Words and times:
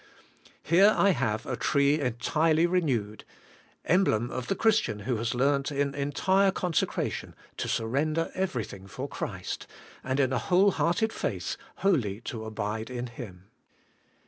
Here 0.63 0.95
I 0.97 1.11
have 1.11 1.45
a 1.45 1.55
tree 1.55 1.99
entirely 1.99 2.65
renewed,— 2.65 3.23
emblem 3.85 4.31
of 4.31 4.47
the 4.47 4.55
Christian 4.55 5.01
who 5.01 5.17
has 5.17 5.35
learnt 5.35 5.71
in 5.71 5.93
entire 5.93 6.49
consecration 6.49 7.35
to 7.57 7.67
surrender 7.67 8.31
everything 8.33 8.87
for 8.87 9.07
Christ, 9.07 9.67
and 10.03 10.19
in 10.19 10.33
a 10.33 10.39
whole 10.39 10.71
hearted 10.71 11.13
faith 11.13 11.55
wholly 11.85 12.19
to 12.21 12.45
abide 12.45 12.89
in 12.89 13.05
Him. 13.05 13.51